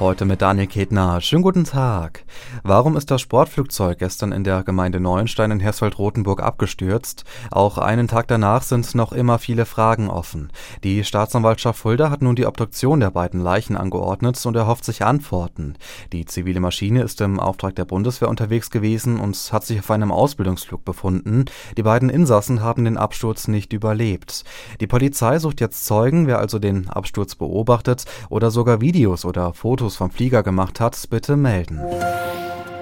[0.00, 1.20] Heute mit Daniel Ketner.
[1.20, 2.24] Schönen guten Tag.
[2.62, 7.24] Warum ist das Sportflugzeug gestern in der Gemeinde Neuenstein in Hersfeld-Rotenburg abgestürzt?
[7.50, 10.52] Auch einen Tag danach sind noch immer viele Fragen offen.
[10.84, 15.74] Die Staatsanwaltschaft Fulda hat nun die Obduktion der beiden Leichen angeordnet und erhofft sich Antworten.
[16.12, 20.12] Die zivile Maschine ist im Auftrag der Bundeswehr unterwegs gewesen und hat sich auf einem
[20.12, 21.46] Ausbildungsflug befunden.
[21.76, 24.44] Die beiden Insassen haben den Absturz nicht überlebt.
[24.80, 29.87] Die Polizei sucht jetzt Zeugen, wer also den Absturz beobachtet oder sogar Videos oder Fotos
[29.88, 31.80] Fotos vom Flieger gemacht hat, bitte melden.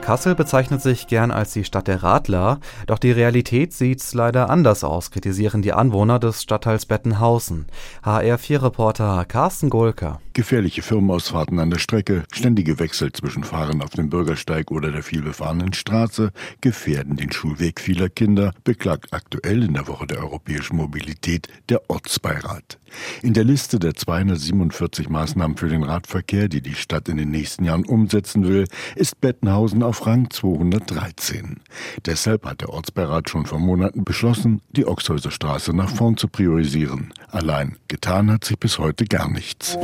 [0.00, 4.82] Kassel bezeichnet sich gern als die Stadt der Radler, doch die Realität sieht leider anders
[4.82, 7.66] aus, kritisieren die Anwohner des Stadtteils Bettenhausen.
[8.04, 10.20] HR4-Reporter Carsten Golker.
[10.38, 15.72] Gefährliche Firmenausfahrten an der Strecke, ständige Wechsel zwischen Fahren auf dem Bürgersteig oder der vielbefahrenen
[15.72, 21.90] Straße gefährden den Schulweg vieler Kinder, beklagt aktuell in der Woche der europäischen Mobilität der
[21.90, 22.78] Ortsbeirat.
[23.20, 27.64] In der Liste der 247 Maßnahmen für den Radverkehr, die die Stadt in den nächsten
[27.64, 31.58] Jahren umsetzen will, ist Bettenhausen auf Rang 213.
[32.06, 37.12] Deshalb hat der Ortsbeirat schon vor Monaten beschlossen, die Oxhäuser Straße nach vorn zu priorisieren.
[37.26, 39.76] Allein getan hat sich bis heute gar nichts.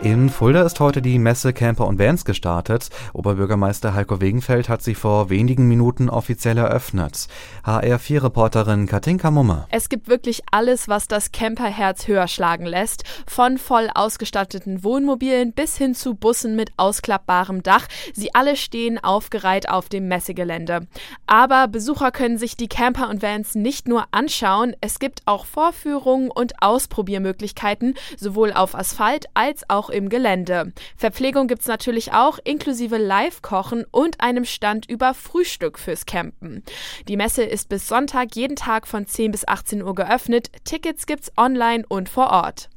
[0.00, 2.88] In Fulda ist heute die Messe Camper und Vans gestartet.
[3.14, 7.26] Oberbürgermeister Heiko Wegenfeld hat sie vor wenigen Minuten offiziell eröffnet.
[7.64, 9.66] HR4-Reporterin Katinka Mumme.
[9.72, 13.02] Es gibt wirklich alles, was das Camperherz höher schlagen lässt.
[13.26, 17.88] Von voll ausgestatteten Wohnmobilen bis hin zu Bussen mit ausklappbarem Dach.
[18.14, 20.86] Sie alle stehen aufgereiht auf dem Messegelände.
[21.26, 24.76] Aber Besucher können sich die Camper und Vans nicht nur anschauen.
[24.80, 30.72] Es gibt auch Vorführungen und Ausprobiermöglichkeiten, sowohl auf Asphalt als auch auch im Gelände.
[30.96, 36.62] Verpflegung gibt es natürlich auch, inklusive Live-Kochen und einem Stand über Frühstück fürs Campen.
[37.08, 40.50] Die Messe ist bis Sonntag jeden Tag von 10 bis 18 Uhr geöffnet.
[40.64, 42.68] Tickets gibt's online und vor Ort.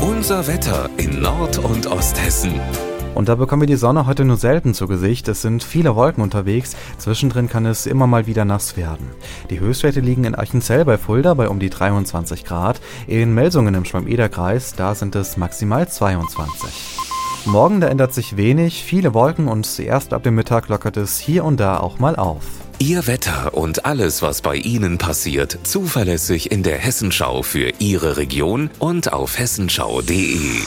[0.00, 2.60] Unser Wetter in Nord- und Osthessen.
[3.14, 5.28] Und da bekommen wir die Sonne heute nur selten zu Gesicht.
[5.28, 6.76] Es sind viele Wolken unterwegs.
[6.98, 9.10] Zwischendrin kann es immer mal wieder nass werden.
[9.50, 12.80] Die Höchstwerte liegen in Eichenzell bei Fulda bei um die 23 Grad.
[13.06, 17.00] In Melsungen im Schwamm-Eder-Kreis, da sind es maximal 22.
[17.46, 21.44] Morgen, da ändert sich wenig, viele Wolken und erst ab dem Mittag lockert es hier
[21.44, 22.44] und da auch mal auf.
[22.78, 28.70] Ihr Wetter und alles, was bei Ihnen passiert, zuverlässig in der Hessenschau für Ihre Region
[28.78, 30.62] und auf hessenschau.de.